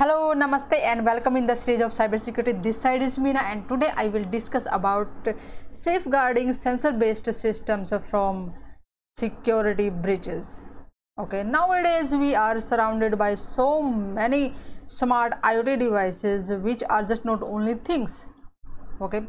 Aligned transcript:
Hello, 0.00 0.32
Namaste 0.32 0.82
and 0.82 1.04
welcome 1.04 1.36
in 1.36 1.46
the 1.46 1.54
stage 1.54 1.82
of 1.82 1.92
cybersecurity. 1.92 2.62
This 2.62 2.80
side 2.80 3.02
is 3.02 3.18
Meena 3.18 3.42
and 3.44 3.68
today 3.68 3.90
I 3.94 4.08
will 4.08 4.24
discuss 4.24 4.66
about 4.72 5.28
safeguarding 5.68 6.54
sensor 6.54 6.90
based 6.92 7.26
systems 7.34 7.92
from 8.08 8.54
security 9.14 9.90
breaches. 9.90 10.70
Okay, 11.18 11.42
nowadays 11.42 12.14
we 12.14 12.34
are 12.34 12.58
surrounded 12.60 13.18
by 13.18 13.34
so 13.34 13.82
many 13.82 14.54
smart 14.86 15.34
IoT 15.42 15.78
devices 15.78 16.50
which 16.50 16.82
are 16.88 17.02
just 17.02 17.26
not 17.26 17.42
only 17.42 17.74
things. 17.74 18.26
Okay, 19.02 19.20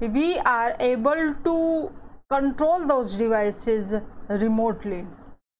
we 0.00 0.38
are 0.38 0.74
able 0.80 1.34
to 1.44 1.92
control 2.30 2.86
those 2.86 3.18
devices 3.18 3.94
remotely 4.30 5.04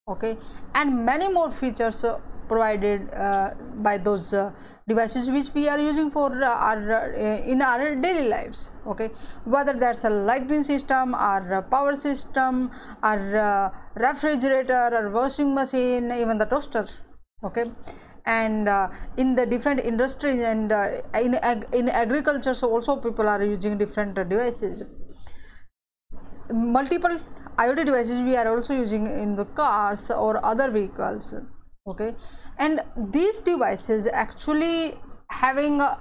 okay 0.08 0.36
and 0.74 1.04
many 1.04 1.28
more 1.28 1.50
features 1.50 2.02
provided 2.48 3.12
uh, 3.14 3.50
by 3.76 3.98
those 3.98 4.32
uh, 4.32 4.50
devices 4.88 5.30
which 5.30 5.52
we 5.54 5.68
are 5.68 5.78
using 5.78 6.10
for 6.10 6.28
our 6.42 7.14
uh, 7.14 7.52
in 7.52 7.62
our 7.62 7.95
daily 7.95 8.28
lives 8.28 8.70
okay? 8.86 9.10
Whether 9.45 9.74
that's 9.74 10.04
a 10.04 10.10
lighting 10.10 10.62
system 10.62 11.14
or 11.14 11.62
power 11.70 11.95
system 11.95 12.70
or 13.02 13.73
refrigerator 13.95 14.90
or 14.92 15.10
washing 15.10 15.54
machine 15.54 16.10
even 16.10 16.38
the 16.38 16.46
toaster 16.46 16.87
okay? 17.45 17.70
And 18.26 18.68
uh, 18.68 18.88
in 19.16 19.34
the 19.34 19.46
different 19.46 19.80
industries 19.80 20.42
and 20.42 20.70
uh, 20.70 21.01
in 21.18 21.37
ag 21.37 21.66
in 21.73 21.88
agriculture 21.88 22.54
so 22.54 22.70
also 22.70 22.96
people 22.96 23.28
are 23.28 23.42
using 23.42 23.78
different 23.78 24.18
uh, 24.18 24.24
devices. 24.24 24.82
Multiple 26.51 27.18
iot 27.59 27.84
devices 27.84 28.20
we 28.23 28.37
are 28.37 28.48
also 28.48 28.74
using 28.74 29.06
in 29.06 29.34
the 29.37 29.45
cars 29.60 30.10
or 30.10 30.45
other 30.45 30.70
vehicles 30.70 31.34
okay? 31.88 32.15
And 32.59 32.80
these 32.97 33.41
devices 33.42 34.06
actually 34.06 34.95
having 35.30 35.80
uh, 35.80 35.96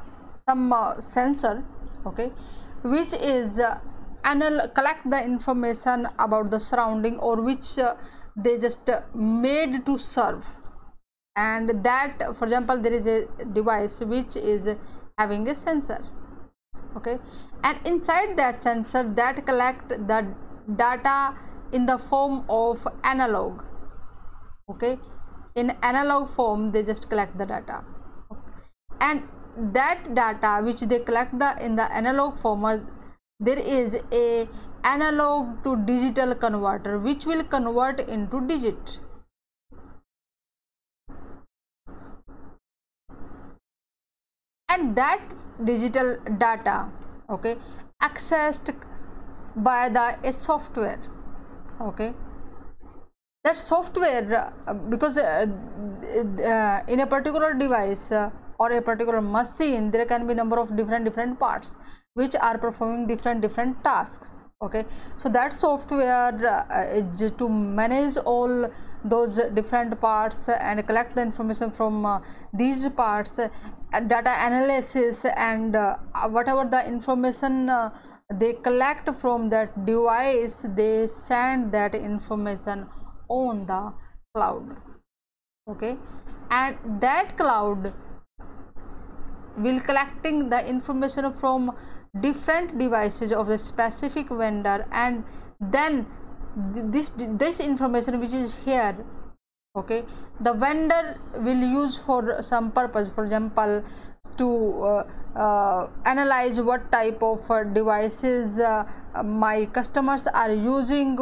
some 0.47 0.71
uh, 0.73 1.01
sensor 1.01 1.63
okay? 2.05 2.31
Which 2.83 3.13
is 3.13 3.59
uh, 3.59 3.79
anal 4.25 4.67
collect 4.69 5.09
the 5.09 5.23
information 5.23 6.07
about 6.19 6.51
the 6.51 6.59
surrounding 6.59 7.17
or 7.19 7.41
which 7.41 7.77
uh, 7.77 7.95
they 8.35 8.57
just 8.57 8.89
uh, 8.89 9.01
made 9.15 9.85
to 9.85 9.97
serve. 9.97 10.47
And 11.35 11.83
that 11.83 12.35
for 12.35 12.45
example 12.45 12.81
there 12.81 12.93
is 12.93 13.07
a 13.07 13.25
device 13.53 13.99
which 14.01 14.35
is 14.35 14.69
having 15.17 15.47
a 15.47 15.55
sensor 15.55 16.03
okay? 16.95 17.17
And 17.63 17.79
inside 17.85 18.37
that 18.37 18.61
sensor 18.61 19.03
that 19.03 19.45
collect 19.45 19.89
the 19.89 20.27
data 20.75 21.35
in 21.71 21.85
the 21.85 21.97
form 21.97 22.43
of 22.49 22.87
analog 23.03 23.63
okay 24.69 24.97
in 25.61 25.71
analog 25.91 26.29
form 26.29 26.71
they 26.71 26.83
just 26.83 27.09
collect 27.09 27.37
the 27.37 27.45
data. 27.45 27.83
And 29.01 29.23
that 29.73 30.13
data 30.13 30.61
which 30.63 30.81
they 30.81 30.99
collect 30.99 31.37
the 31.39 31.55
in 31.67 31.75
the 31.75 31.91
analog 32.01 32.37
form 32.37 32.65
there 33.39 33.59
is 33.59 33.97
a 34.11 34.47
analog 34.83 35.63
to 35.63 35.75
digital 35.87 36.35
converter 36.35 36.99
which 36.99 37.25
will 37.25 37.43
convert 37.43 37.99
into 38.17 38.41
digit. 38.47 38.99
And 44.69 44.95
that 44.95 45.35
digital 45.65 46.17
data 46.37 46.89
okay 47.29 47.57
accessed 48.03 48.73
by 49.55 49.89
the 49.89 50.07
a 50.23 50.31
software 50.31 50.99
okay 51.81 52.13
that 53.47 53.57
software 53.57 54.53
uh, 54.67 54.73
because 54.93 55.17
uh, 55.17 55.45
uh, 56.53 56.81
in 56.87 56.99
a 57.01 57.07
particular 57.15 57.53
device 57.53 58.11
or 58.59 58.71
a 58.71 58.81
particular 58.81 59.21
machine 59.21 59.91
there 59.91 60.05
can 60.05 60.27
be 60.27 60.33
number 60.33 60.59
of 60.63 60.75
different 60.79 61.05
different 61.05 61.39
parts 61.45 61.77
which 62.21 62.35
are 62.47 62.57
performing 62.57 63.07
different 63.13 63.41
different 63.47 63.83
tasks 63.83 64.31
okay? 64.61 64.83
So 65.15 65.29
that 65.29 65.53
software 65.53 66.65
uh, 66.71 66.87
is 66.91 67.31
to 67.31 67.47
manage 67.47 68.17
all 68.17 68.69
those 69.05 69.39
different 69.53 69.99
parts 70.01 70.49
and 70.49 70.85
collect 70.85 71.15
the 71.15 71.21
information 71.21 71.71
from 71.71 72.05
uh, 72.05 72.19
these 72.53 72.89
parts 72.89 73.39
uh, 73.39 73.49
data 74.13 74.33
analysis 74.47 75.25
and 75.25 75.75
whatever 76.29 76.65
the 76.65 76.85
information 76.87 77.71
they 78.33 78.53
collect 78.53 79.13
from 79.15 79.49
that 79.49 79.85
device 79.85 80.65
they 80.75 81.07
send 81.07 81.71
that 81.71 81.95
information 81.95 82.85
on 83.29 83.65
the 83.65 83.93
cloud 84.33 84.77
okay? 85.69 85.97
And 86.49 86.77
that 87.01 87.37
cloud 87.37 87.93
will 89.57 89.79
collecting 89.81 90.49
the 90.49 90.67
information 90.67 91.33
from 91.33 91.75
different 92.21 92.77
devices 92.77 93.31
of 93.31 93.47
the 93.47 93.57
specific 93.57 94.29
vendor 94.29 94.85
and 94.91 95.23
then 95.59 96.05
this 96.73 97.11
this 97.17 97.59
information 97.59 98.19
which 98.19 98.33
is 98.33 98.55
here 98.65 98.95
okay 99.75 100.03
the 100.39 100.53
vendor 100.53 101.19
will 101.35 101.63
use 101.73 101.97
for 101.97 102.41
some 102.41 102.71
purpose 102.71 103.07
for 103.07 103.23
example 103.23 103.83
to 104.37 104.47
uh, 104.83 105.03
uh, 105.35 105.87
analyze 106.05 106.61
what 106.61 106.91
type 106.91 107.21
of 107.21 107.49
uh, 107.51 107.63
devices 107.63 108.59
uh, 108.59 108.83
my 109.23 109.65
customers 109.65 110.27
are 110.27 110.51
using 110.51 111.17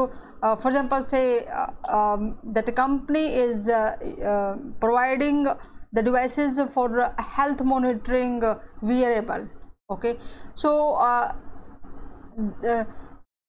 uh, 0.45 0.55
for 0.55 0.69
example 0.69 1.03
say 1.03 1.45
uh, 1.45 1.67
um, 1.97 2.37
that 2.55 2.69
a 2.73 2.75
company 2.83 3.25
is 3.45 3.69
providing 4.79 5.47
the 5.97 6.03
devices 6.09 6.59
for 6.73 6.89
health 7.35 7.61
monitoring 7.73 8.41
wearable 8.81 9.47
okay? 9.89 10.17
So 10.55 10.93
uh, 10.95 11.33
the, 12.61 12.87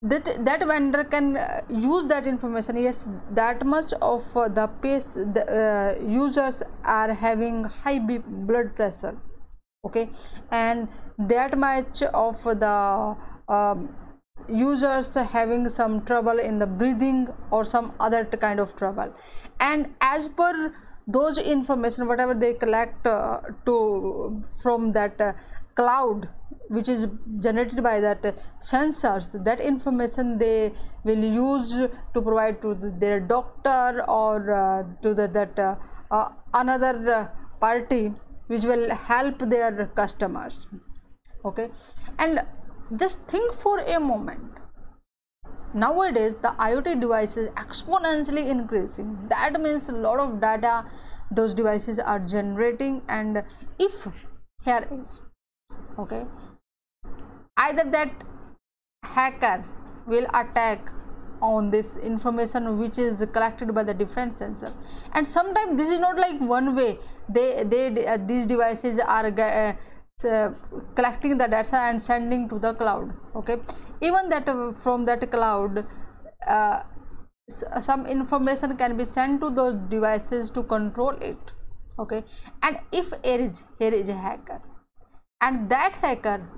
that 0.02 0.44
that 0.44 0.66
vendor 0.66 1.04
can 1.04 1.36
uh, 1.36 1.62
use 1.68 2.04
that 2.06 2.26
information. 2.26 2.76
Yes 2.76 3.08
that 3.30 3.64
much 3.66 3.92
of 3.94 4.36
uh, 4.36 4.48
the 4.48 4.66
pace 4.82 5.14
the 5.14 5.44
uh, 5.48 6.04
users 6.04 6.62
are 6.84 7.12
having 7.12 7.64
high 7.64 7.98
blood 7.98 8.74
pressure 8.76 9.16
okay? 9.84 10.10
And 10.50 10.88
that 11.18 11.56
much 11.58 12.02
of 12.02 12.42
the 12.42 13.16
um, 13.48 13.94
users 14.48 15.14
having 15.14 15.68
some 15.68 16.04
trouble 16.04 16.38
in 16.38 16.58
the 16.58 16.66
breathing 16.66 17.28
or 17.50 17.64
some 17.64 17.92
other 18.00 18.24
kind 18.24 18.60
of 18.60 18.76
trouble. 18.76 19.12
And 19.60 19.94
as 20.00 20.28
per 20.28 20.72
those 21.06 21.38
information 21.38 22.08
whatever 22.08 22.34
they 22.34 22.52
collect 22.54 23.06
uh, 23.06 23.40
to 23.64 24.42
from 24.60 24.92
that 24.92 25.20
uh, 25.20 25.32
cloud 25.76 26.28
which 26.68 26.88
is 26.88 27.06
generated 27.38 27.80
by 27.80 28.00
that 28.00 28.26
uh, 28.26 28.32
sensors 28.58 29.44
that 29.44 29.60
information 29.60 30.36
they 30.36 30.72
will 31.04 31.22
use 31.22 31.74
to 32.12 32.20
provide 32.20 32.60
to 32.60 32.74
the, 32.74 32.90
their 32.98 33.20
doctor 33.20 34.04
or 34.08 34.50
uh, 34.52 34.82
to 35.00 35.14
the, 35.14 35.28
that 35.28 35.56
uh, 35.58 35.76
uh, 36.10 36.28
another 36.54 37.30
party 37.60 38.12
which 38.48 38.64
will 38.64 38.90
help 38.94 39.38
their 39.38 39.86
customers. 39.94 40.66
Okay? 41.44 41.70
And 42.18 42.40
just 42.94 43.26
think 43.26 43.52
for 43.52 43.80
a 43.80 43.98
moment. 43.98 44.52
Nowadays 45.74 46.36
the 46.38 46.54
iot 46.58 47.00
devices 47.00 47.48
exponentially 47.50 48.46
increasing. 48.46 49.18
That 49.28 49.60
means 49.60 49.88
a 49.88 49.92
lot 49.92 50.20
of 50.20 50.40
data 50.40 50.84
those 51.30 51.54
devices 51.54 51.98
are 51.98 52.20
generating 52.20 53.02
and 53.08 53.42
if 53.78 54.06
here 54.64 54.86
is 54.90 55.20
okay? 55.98 56.24
Either 57.56 57.90
that 57.90 58.12
hacker 59.02 59.64
will 60.06 60.26
attack 60.34 60.90
on 61.42 61.70
this 61.70 61.96
information 61.98 62.78
which 62.78 62.98
is 62.98 63.24
collected 63.32 63.74
by 63.74 63.82
the 63.82 63.92
different 63.92 64.36
sensor. 64.36 64.72
And 65.12 65.26
sometimes 65.26 65.76
this 65.76 65.90
is 65.90 65.98
not 65.98 66.16
like 66.18 66.40
one 66.40 66.74
way. 66.74 66.98
They 67.28 67.64
they 67.64 68.06
uh, 68.06 68.18
these 68.26 68.46
devices 68.46 68.98
are 68.98 69.26
uh, 69.26 69.72
uh, 70.24 70.50
collecting 70.94 71.36
the 71.36 71.46
data 71.46 71.76
and 71.76 72.00
sending 72.00 72.48
to 72.48 72.58
the 72.58 72.72
cloud 72.74 73.12
okay? 73.34 73.56
Even 74.00 74.30
that 74.30 74.48
uh, 74.48 74.72
from 74.72 75.04
that 75.04 75.30
cloud 75.30 75.84
uh, 76.46 76.82
some 77.48 78.06
information 78.06 78.76
can 78.76 78.96
be 78.96 79.04
sent 79.04 79.40
to 79.42 79.50
those 79.50 79.76
devices 79.90 80.50
to 80.50 80.62
control 80.62 81.10
it 81.20 81.52
okay? 81.98 82.22
And 82.62 82.78
if 82.92 83.12
here 83.22 83.40
is 83.40 83.64
here 83.78 83.92
is 83.92 84.08
a 84.08 84.14
hacker 84.14 84.62
and 85.42 85.68
that 85.68 85.96
hacker 85.96 86.48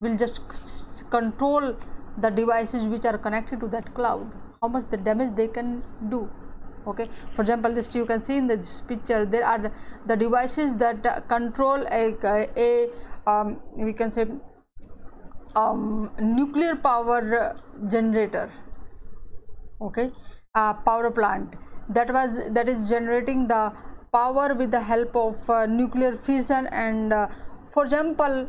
will 0.00 0.16
just 0.16 0.40
control 1.10 1.76
the 2.16 2.30
devices 2.30 2.86
which 2.86 3.04
are 3.04 3.18
connected 3.18 3.60
to 3.60 3.68
that 3.68 3.94
cloud 3.94 4.26
how 4.62 4.68
much 4.68 4.84
the 4.90 4.96
damage 4.96 5.34
they 5.36 5.48
can 5.48 5.82
do 6.08 6.30
okay? 6.86 7.08
For 7.32 7.42
example 7.42 7.72
this 7.72 7.94
you 7.94 8.06
can 8.06 8.18
see 8.18 8.36
in 8.36 8.46
this 8.46 8.82
picture 8.82 9.24
there 9.24 9.44
are 9.44 9.72
the 10.06 10.16
devices 10.16 10.76
that 10.76 11.28
control 11.28 11.84
a, 11.90 12.16
a 12.56 12.88
um, 13.26 13.60
we 13.76 13.92
can 13.92 14.10
say 14.10 14.26
um, 15.56 16.10
nuclear 16.20 16.76
power 16.76 17.56
generator. 17.88 18.50
Okay? 19.80 20.10
Uh, 20.54 20.74
power 20.74 21.10
plant. 21.10 21.56
That 21.88 22.12
was 22.12 22.50
that 22.50 22.68
is 22.68 22.88
generating 22.88 23.48
the 23.48 23.72
power 24.12 24.54
with 24.54 24.70
the 24.70 24.80
help 24.80 25.16
of 25.16 25.48
uh, 25.50 25.66
nuclear 25.66 26.14
fission 26.14 26.66
and 26.66 27.12
uh, 27.12 27.28
for 27.70 27.84
example 27.84 28.46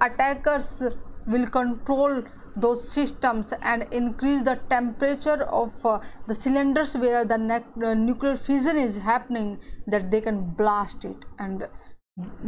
attackers 0.00 0.82
will 1.26 1.46
control 1.46 2.22
those 2.56 2.86
systems 2.88 3.52
and 3.62 3.86
increase 3.92 4.42
the 4.42 4.58
temperature 4.68 5.44
of 5.44 5.74
uh, 5.86 6.00
the 6.26 6.34
cylinders 6.34 6.96
where 6.96 7.24
the 7.24 7.34
uh, 7.34 7.94
nuclear 7.94 8.36
fission 8.36 8.76
is 8.76 8.96
happening 8.96 9.58
that 9.86 10.10
they 10.10 10.20
can 10.20 10.50
blast 10.50 11.04
it. 11.04 11.24
And 11.38 11.68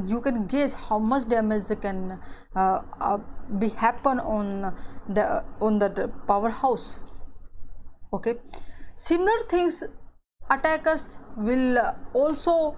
you 0.07 0.21
can 0.21 0.47
guess 0.47 0.75
how 0.75 0.99
much 0.99 1.29
damage 1.29 1.69
can 1.81 2.19
uh, 2.57 2.83
uh, 3.01 3.19
be 3.59 3.69
happen 3.69 4.21
on 4.21 4.75
the 5.09 5.45
on 5.61 5.79
the 5.79 6.11
powerhouse. 6.27 7.05
Okay. 8.13 8.35
Similar 8.97 9.41
things 9.49 9.83
attackers 10.51 11.19
will 11.37 11.79
also 12.13 12.77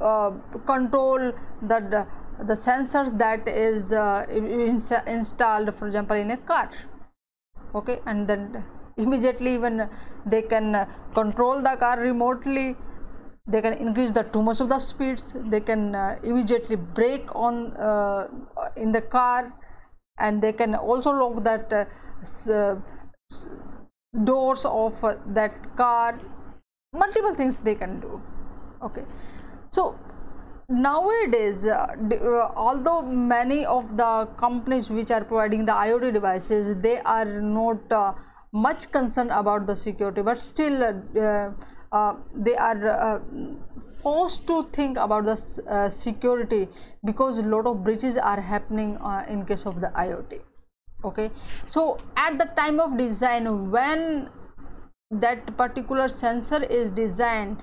uh, 0.00 0.30
control 0.66 1.32
the 1.62 2.06
the 2.46 2.54
sensors 2.54 3.16
that 3.18 3.46
is 3.48 3.92
uh, 3.92 4.26
ins 4.30 4.92
installed 5.06 5.74
for 5.74 5.86
example 5.86 6.16
in 6.16 6.30
a 6.30 6.36
car 6.36 6.70
okay? 7.74 8.00
And 8.06 8.26
then 8.28 8.64
immediately 8.96 9.54
even 9.54 9.88
they 10.26 10.42
can 10.42 10.86
control 11.14 11.62
the 11.62 11.76
car 11.76 11.98
remotely 11.98 12.76
they 13.46 13.62
can 13.62 13.72
increase 13.74 14.10
the 14.10 14.22
too 14.22 14.42
much 14.42 14.60
of 14.60 14.68
the 14.68 14.78
speeds 14.78 15.34
they 15.46 15.60
can 15.60 15.94
uh, 15.94 16.18
immediately 16.22 16.76
brake 16.76 17.34
on 17.34 17.72
uh, 17.76 18.28
in 18.76 18.92
the 18.92 19.00
car 19.00 19.52
and 20.18 20.42
they 20.42 20.52
can 20.52 20.74
also 20.74 21.10
lock 21.10 21.42
that 21.44 21.72
uh, 21.72 22.74
doors 24.24 24.64
of 24.64 25.00
that 25.26 25.76
car. 25.76 26.18
Multiple 26.92 27.34
things 27.34 27.58
they 27.58 27.74
can 27.74 28.00
do 28.00 28.20
okay? 28.82 29.04
So 29.68 29.96
nowadays 30.68 31.64
uh, 31.64 31.96
uh, 32.12 32.52
although 32.54 33.00
many 33.00 33.64
of 33.64 33.96
the 33.96 34.28
companies 34.36 34.90
which 34.90 35.10
are 35.10 35.24
providing 35.24 35.64
the 35.64 35.72
iot 35.72 36.12
devices 36.12 36.76
they 36.76 37.00
are 37.00 37.24
not 37.24 37.90
uh, 37.90 38.12
much 38.52 38.90
concerned 38.92 39.30
about 39.30 39.66
the 39.66 39.74
security 39.74 40.20
but 40.20 40.40
still 40.40 40.82
uh, 40.84 41.50
uh, 41.92 42.14
they 42.34 42.54
are 42.54 42.88
uh, 42.88 43.20
forced 44.02 44.46
to 44.46 44.62
think 44.64 44.98
about 44.98 45.24
the 45.24 45.90
security 45.90 46.68
because 47.02 47.38
a 47.38 47.42
lot 47.42 47.66
of 47.66 47.82
breaches 47.82 48.18
are 48.18 48.40
happening 48.40 48.98
in 49.26 49.44
case 49.46 49.64
of 49.64 49.80
the 49.80 49.88
iot 49.96 50.40
okay? 51.02 51.30
So 51.64 51.98
at 52.16 52.38
the 52.38 52.44
time 52.56 52.78
of 52.78 52.98
design 52.98 53.70
when 53.70 54.28
that 55.10 55.56
particular 55.56 56.08
sensor 56.08 56.62
is 56.64 56.92
designed 56.92 57.56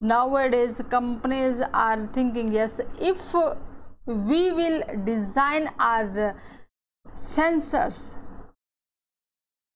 nowadays 0.00 0.80
companies 0.90 1.62
are 1.72 2.06
thinking 2.06 2.52
yes 2.52 2.80
if 3.00 3.34
we 4.06 4.52
will 4.52 4.82
design 5.04 5.68
our 5.78 6.36
sensors 7.14 8.14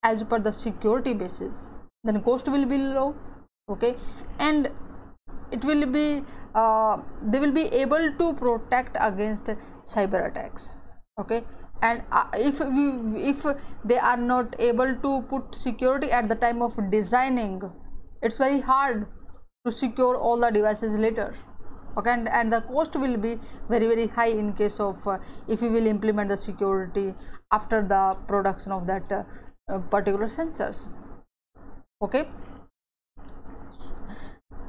as 0.03 0.23
per 0.23 0.39
the 0.39 0.53
security 0.53 1.13
basis 1.13 1.67
then 2.05 2.21
cost 2.23 2.49
will 2.49 2.67
be 2.67 2.79
low 2.79 3.15
okay? 3.69 3.95
And 4.39 4.71
it 5.51 5.65
will 5.65 5.87
be 5.87 6.23
uh, 6.55 6.99
they 7.23 7.39
will 7.39 7.53
be 7.53 7.67
able 7.67 8.13
to 8.19 8.35
protect 8.35 8.97
against 9.01 9.51
cyber 9.85 10.31
attacks 10.31 10.75
okay? 11.19 11.43
And 11.83 12.03
uh, 12.13 12.27
if 12.35 12.61
we 12.61 13.23
if 13.23 13.45
they 13.85 13.99
are 13.99 14.17
not 14.17 14.55
able 14.59 14.95
to 14.97 15.23
put 15.29 15.55
security 15.55 16.11
at 16.11 16.29
the 16.29 16.35
time 16.35 16.63
of 16.63 16.79
designing 16.91 17.63
it's 18.23 18.37
very 18.37 18.61
hard 18.61 19.07
to 19.65 19.73
secure 19.73 20.17
all 20.17 20.39
the 20.41 20.51
devices 20.51 20.95
later 20.95 21.35
okay? 21.97 22.11
And, 22.11 22.29
and 22.29 22.53
the 22.53 22.61
cost 22.62 22.97
will 22.97 23.17
be 23.17 23.39
very 23.69 23.87
very 23.87 24.07
high 24.07 24.29
in 24.29 24.53
case 24.53 24.81
of 24.81 25.07
uh, 25.07 25.19
if 25.49 25.62
you 25.62 25.71
will 25.71 25.87
implement 25.87 26.31
the 26.31 26.37
security 26.37 27.15
after 27.53 27.83
the 27.83 28.17
production 28.27 28.73
of 28.73 28.87
that 28.87 29.11
uh, 29.12 29.25
uh, 29.69 29.79
particular 29.79 30.27
sensors 30.27 30.89
okay? 32.03 32.25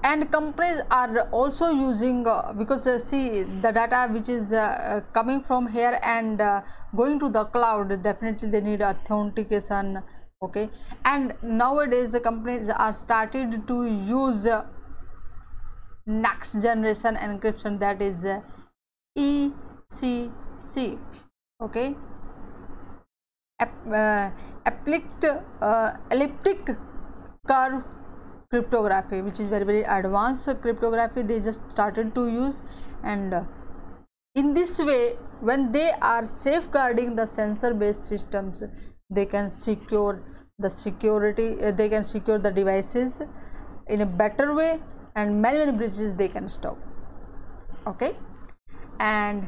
And 0.03 0.29
companies 0.31 0.81
are 0.91 1.29
also 1.31 1.71
using 1.71 2.25
uh, 2.25 2.53
because 2.57 2.87
uh, 2.87 2.97
see 2.97 3.43
the 3.43 3.71
data 3.71 4.09
which 4.11 4.29
is 4.29 4.51
uh, 4.51 5.01
coming 5.13 5.41
from 5.43 5.67
here 5.67 5.99
and 6.01 6.41
going 6.95 7.19
to 7.19 7.29
the 7.29 7.45
cloud 7.45 8.01
definitely 8.03 8.49
they 8.49 8.61
need 8.61 8.81
authentication 8.81 10.01
okay? 10.41 10.69
And 11.05 11.35
nowadays 11.43 12.11
the 12.13 12.19
companies 12.19 12.69
are 12.69 12.91
started 12.91 13.67
to 13.67 13.85
use 13.85 14.47
next 16.05 16.61
generation 16.61 17.15
encryption 17.15 17.79
that 17.79 18.01
is 18.01 18.25
uh, 18.25 18.41
ECC 19.17 20.97
okay? 21.61 21.95
Uh, 23.61 24.31
elliptic, 24.65 25.05
uh, 25.61 25.93
elliptic 26.09 26.75
curve 27.47 27.83
cryptography 28.49 29.21
which 29.21 29.39
is 29.39 29.47
very 29.47 29.63
very 29.63 29.83
advanced 29.83 30.49
cryptography 30.61 31.21
they 31.21 31.39
just 31.39 31.61
started 31.69 32.13
to 32.15 32.27
use. 32.27 32.63
And 33.03 33.33
uh, 33.33 33.43
in 34.35 34.53
this 34.53 34.79
way 34.83 35.15
when 35.41 35.71
they 35.71 35.91
are 36.01 36.25
safeguarding 36.25 37.15
the 37.15 37.25
sensor 37.25 37.73
based 37.73 38.05
systems 38.05 38.63
they 39.09 39.25
can 39.25 39.49
secure 39.49 40.23
the 40.57 40.69
security 40.69 41.61
uh, 41.61 41.71
they 41.71 41.89
can 41.89 42.03
secure 42.03 42.39
the 42.39 42.51
devices 42.51 43.21
in 43.87 44.01
a 44.01 44.05
better 44.05 44.53
way 44.53 44.79
and 45.15 45.41
many 45.41 45.57
many 45.57 45.71
breaches 45.71 46.15
they 46.15 46.27
can 46.27 46.47
stop. 46.47 46.77
Okay? 47.87 48.15
And 48.99 49.47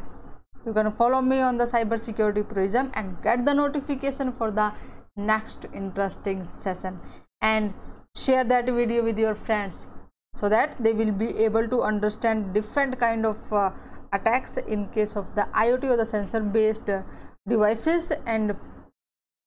you 0.65 0.73
can 0.73 0.91
follow 0.93 1.21
me 1.21 1.39
on 1.39 1.57
the 1.57 1.65
cyber 1.65 1.99
security 1.99 2.43
prism 2.43 2.91
and 2.93 3.21
get 3.21 3.45
the 3.45 3.53
notification 3.53 4.31
for 4.31 4.51
the 4.51 4.73
next 5.15 5.65
interesting 5.73 6.43
session. 6.43 6.99
And 7.41 7.73
share 8.15 8.43
that 8.45 8.65
video 8.65 9.03
with 9.03 9.17
your 9.19 9.35
friends 9.35 9.87
so 10.33 10.49
that 10.49 10.75
they 10.79 10.93
will 10.93 11.11
be 11.11 11.29
able 11.37 11.67
to 11.67 11.81
understand 11.81 12.53
different 12.53 12.99
kind 12.99 13.25
of 13.25 13.53
uh, 13.53 13.71
attacks 14.13 14.57
in 14.57 14.87
case 14.89 15.15
of 15.15 15.33
the 15.35 15.47
iot 15.53 15.83
or 15.83 15.97
the 15.97 16.05
sensor 16.05 16.39
based 16.39 16.89
uh, 16.89 17.01
devices. 17.47 18.11
And 18.25 18.55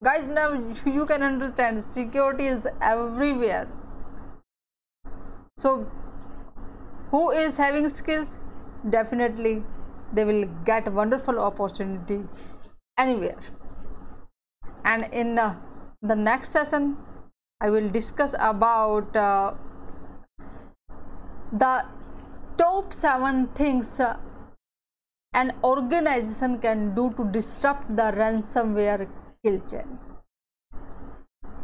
guys 0.04 0.26
now 0.26 0.52
you 0.86 1.06
can 1.06 1.22
understand 1.22 1.82
security 1.82 2.46
is 2.46 2.68
everywhere. 2.80 3.68
So 5.56 5.90
who 7.10 7.30
is 7.30 7.56
having 7.56 7.88
skills? 7.88 8.40
Definitely 8.88 9.62
they 10.12 10.24
will 10.24 10.46
get 10.64 10.92
wonderful 10.92 11.38
opportunity 11.40 12.24
anywhere. 12.98 13.36
And 14.84 15.08
in 15.12 15.38
uh, 15.38 15.56
the 16.02 16.14
next 16.14 16.50
session 16.50 16.96
i 17.60 17.70
will 17.70 17.88
discuss 17.88 18.34
about 18.38 19.16
uh, 19.16 19.54
the 21.52 21.84
top 22.58 22.92
7 22.92 23.46
things 23.60 23.98
uh, 23.98 24.16
an 25.32 25.52
organization 25.64 26.58
can 26.58 26.94
do 26.94 27.12
to 27.16 27.24
disrupt 27.30 27.88
the 27.96 28.10
ransomware 28.18 29.08
kill 29.44 29.58
chain. 29.60 29.98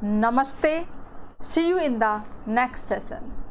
Namaste. 0.02 0.86
See 1.40 1.68
you 1.68 1.78
in 1.78 1.98
the 1.98 2.22
next 2.46 2.84
session 2.84 3.41